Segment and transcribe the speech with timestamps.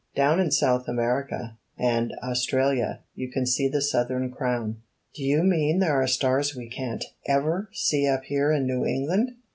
[0.15, 4.81] Down in South America and Australia you can see the Southern Crown."
[5.13, 9.33] "Do you mean there are stars we can't ever see up here in New England?"